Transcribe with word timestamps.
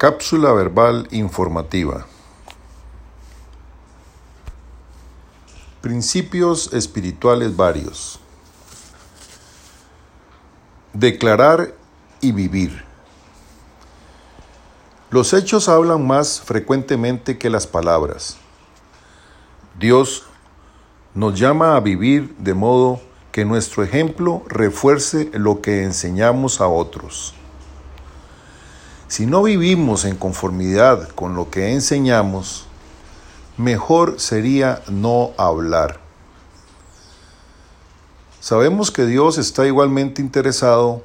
Cápsula 0.00 0.50
verbal 0.54 1.06
informativa. 1.10 2.06
Principios 5.82 6.72
espirituales 6.72 7.54
varios. 7.54 8.18
Declarar 10.94 11.74
y 12.22 12.32
vivir. 12.32 12.82
Los 15.10 15.34
hechos 15.34 15.68
hablan 15.68 16.06
más 16.06 16.40
frecuentemente 16.40 17.36
que 17.36 17.50
las 17.50 17.66
palabras. 17.66 18.38
Dios 19.78 20.22
nos 21.12 21.38
llama 21.38 21.76
a 21.76 21.80
vivir 21.80 22.34
de 22.38 22.54
modo 22.54 23.02
que 23.32 23.44
nuestro 23.44 23.84
ejemplo 23.84 24.44
refuerce 24.48 25.30
lo 25.34 25.60
que 25.60 25.82
enseñamos 25.82 26.62
a 26.62 26.68
otros. 26.68 27.34
Si 29.10 29.26
no 29.26 29.42
vivimos 29.42 30.04
en 30.04 30.14
conformidad 30.14 31.08
con 31.08 31.34
lo 31.34 31.50
que 31.50 31.72
enseñamos, 31.72 32.66
mejor 33.56 34.20
sería 34.20 34.82
no 34.88 35.32
hablar. 35.36 35.98
Sabemos 38.38 38.92
que 38.92 39.06
Dios 39.06 39.36
está 39.36 39.66
igualmente 39.66 40.22
interesado 40.22 41.02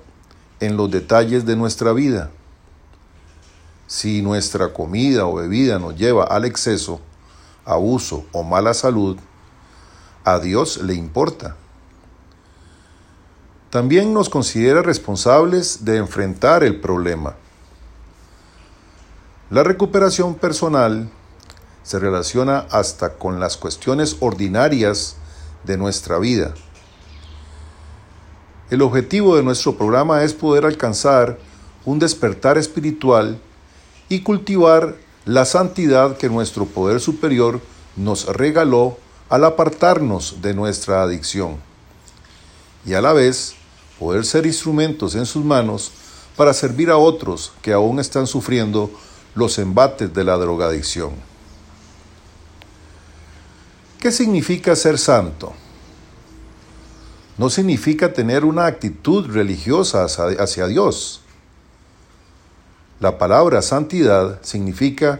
en 0.60 0.78
los 0.78 0.92
detalles 0.92 1.48
de 1.48 1.56
nuestra 1.56 1.94
vida. 1.94 2.30
Si 3.88 4.22
nuestra 4.22 4.72
comida 4.72 5.26
o 5.26 5.34
bebida 5.34 5.80
nos 5.80 5.96
lleva 5.96 6.26
al 6.26 6.46
exceso, 6.46 7.02
abuso 7.66 8.28
o 8.34 8.44
mala 8.44 8.76
salud, 8.76 9.18
a 10.24 10.38
Dios 10.38 10.78
le 10.78 10.94
importa. 10.94 11.56
También 13.72 14.14
nos 14.14 14.30
considera 14.30 14.84
responsables 14.84 15.84
de 15.86 15.98
enfrentar 15.98 16.64
el 16.64 16.80
problema. 16.80 17.36
La 19.52 19.64
recuperación 19.64 20.34
personal 20.34 21.08
se 21.84 22.00
relaciona 22.00 22.66
hasta 22.72 23.14
con 23.14 23.40
las 23.40 23.58
cuestiones 23.58 24.18
ordinarias 24.20 25.18
de 25.64 25.78
nuestra 25.78 26.18
vida. 26.18 26.56
El 28.72 28.82
objetivo 28.82 29.36
de 29.36 29.44
nuestro 29.44 29.78
programa 29.78 30.24
es 30.24 30.34
poder 30.34 30.66
alcanzar 30.66 31.38
un 31.86 32.00
despertar 32.00 32.58
espiritual 32.58 33.40
y 34.10 34.22
cultivar 34.22 34.96
la 35.26 35.46
santidad 35.46 36.18
que 36.18 36.28
nuestro 36.28 36.66
poder 36.66 37.00
superior 37.00 37.62
nos 37.96 38.26
regaló 38.26 38.98
al 39.30 39.44
apartarnos 39.44 40.42
de 40.42 40.56
nuestra 40.56 41.04
adicción 41.04 41.58
y 42.84 42.96
a 42.96 43.02
la 43.02 43.14
vez 43.14 43.54
poder 44.00 44.26
ser 44.26 44.48
instrumentos 44.48 45.14
en 45.14 45.28
sus 45.28 45.46
manos 45.46 45.92
para 46.36 46.52
servir 46.52 46.90
a 46.90 46.98
otros 46.98 47.54
que 47.62 47.74
aún 47.74 48.00
están 48.00 48.26
sufriendo 48.26 48.90
los 49.36 49.60
embates 49.60 50.14
de 50.14 50.24
la 50.24 50.38
drogadicción. 50.38 51.12
¿Qué 54.00 54.12
significa 54.12 54.76
ser 54.76 54.98
santo? 54.98 55.54
No 57.38 57.50
significa 57.50 58.14
tener 58.14 58.46
una 58.46 58.66
actitud 58.66 59.28
religiosa 59.28 60.06
hacia 60.06 60.68
Dios. 60.68 61.22
La 63.00 63.18
palabra 63.18 63.62
santidad 63.62 64.40
significa 64.42 65.20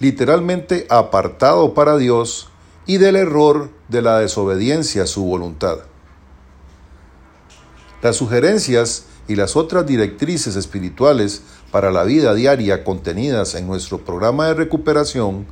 literalmente 0.00 0.86
apartado 0.88 1.74
para 1.74 1.98
Dios 1.98 2.48
y 2.86 2.96
del 2.96 3.16
error 3.16 3.70
de 3.88 4.00
la 4.00 4.20
desobediencia 4.20 5.02
a 5.02 5.06
su 5.06 5.24
voluntad. 5.24 5.78
Las 8.00 8.16
sugerencias 8.16 9.04
y 9.28 9.36
las 9.36 9.56
otras 9.56 9.86
directrices 9.86 10.56
espirituales 10.56 11.42
para 11.74 11.90
la 11.90 12.04
vida 12.04 12.34
diaria 12.34 12.84
contenidas 12.84 13.56
en 13.56 13.66
nuestro 13.66 13.98
programa 13.98 14.46
de 14.46 14.54
recuperación 14.54 15.44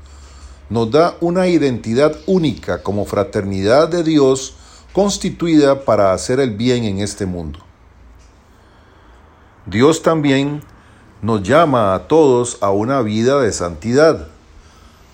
nos 0.70 0.88
da 0.88 1.16
una 1.20 1.48
identidad 1.48 2.16
única 2.28 2.80
como 2.84 3.04
fraternidad 3.06 3.88
de 3.88 4.04
Dios 4.04 4.54
constituida 4.92 5.84
para 5.84 6.12
hacer 6.12 6.38
el 6.38 6.52
bien 6.52 6.84
en 6.84 7.00
este 7.00 7.26
mundo. 7.26 7.58
Dios 9.66 10.02
también 10.02 10.62
nos 11.22 11.42
llama 11.42 11.92
a 11.92 12.06
todos 12.06 12.58
a 12.60 12.70
una 12.70 13.02
vida 13.02 13.40
de 13.40 13.50
santidad, 13.50 14.28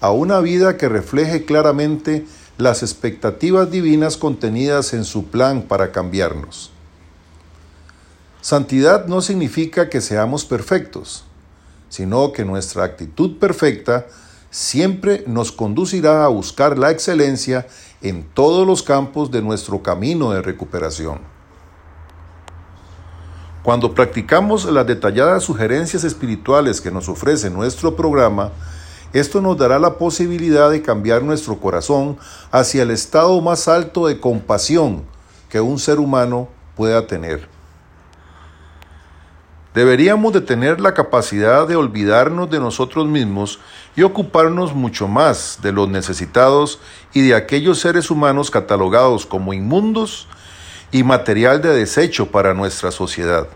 a 0.03 0.11
una 0.11 0.41
vida 0.41 0.77
que 0.77 0.91
refleje 0.91 1.47
claramente 1.47 2.27
las 2.59 2.83
expectativas 2.83 3.71
divinas 3.71 4.19
contenidas 4.19 4.93
en 4.93 5.07
su 5.07 5.29
plan 5.29 5.63
para 5.63 5.91
cambiarnos. 5.91 6.71
Santidad 8.41 9.07
no 9.07 9.21
significa 9.21 9.89
que 9.89 10.01
seamos 10.01 10.45
perfectos, 10.45 11.25
sino 11.89 12.33
que 12.33 12.45
nuestra 12.45 12.85
actitud 12.85 13.39
perfecta 13.39 14.07
siempre 14.51 15.25
nos 15.27 15.51
conducirá 15.51 16.25
a 16.25 16.29
buscar 16.29 16.79
la 16.79 16.91
excelencia 16.91 17.67
en 18.01 18.23
todos 18.23 18.67
los 18.67 18.83
campos 18.85 19.31
de 19.33 19.43
nuestro 19.43 19.83
camino 19.83 20.31
de 20.31 20.41
recuperación. 20.41 21.21
Cuando 23.65 23.93
practicamos 23.93 24.65
las 24.67 24.87
detalladas 24.87 25.43
sugerencias 25.43 26.05
espirituales 26.05 26.81
que 26.81 26.93
nos 26.93 27.09
ofrece 27.09 27.51
nuestro 27.51 27.97
programa, 27.97 28.53
esto 29.13 29.41
nos 29.41 29.59
dará 29.59 29.79
la 29.79 29.99
posibilidad 29.99 30.71
de 30.71 30.81
cambiar 30.81 31.23
nuestro 31.23 31.59
corazón 31.59 32.19
hacia 32.53 32.83
el 32.85 32.93
estado 32.93 33.41
más 33.41 33.67
alto 33.67 34.07
de 34.07 34.21
compasión 34.21 35.03
que 35.49 35.61
un 35.61 35.79
ser 35.79 35.99
humano 35.99 36.49
pueda 36.77 37.07
tener. 37.07 37.58
Deberíamos 39.79 40.33
de 40.33 40.41
tener 40.41 40.81
la 40.81 40.93
capacidad 40.93 41.69
de 41.69 41.77
olvidarnos 41.77 42.51
de 42.51 42.59
nosotros 42.59 43.07
mismos 43.07 43.61
y 43.95 44.03
ocuparnos 44.03 44.75
mucho 44.75 45.07
más 45.07 45.61
de 45.63 45.71
los 45.71 45.89
necesitados 45.89 46.81
y 47.15 47.21
de 47.21 47.37
aquellos 47.37 47.79
seres 47.79 48.11
humanos 48.11 48.51
catalogados 48.51 49.25
como 49.25 49.55
inmundos 49.55 50.27
y 50.91 51.05
material 51.05 51.63
de 51.63 51.77
desecho 51.77 52.33
para 52.33 52.55
nuestra 52.55 52.91
sociedad. 52.91 53.47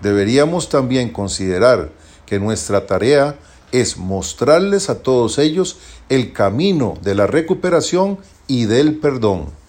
Deberíamos 0.00 0.68
también 0.68 1.10
considerar 1.10 1.90
que 2.24 2.38
nuestra 2.38 2.86
tarea 2.86 3.34
es 3.72 3.96
mostrarles 3.96 4.88
a 4.88 5.02
todos 5.02 5.38
ellos 5.38 5.78
el 6.08 6.32
camino 6.32 6.94
de 7.02 7.16
la 7.16 7.26
recuperación 7.26 8.20
y 8.46 8.66
del 8.66 8.98
perdón. 9.00 9.63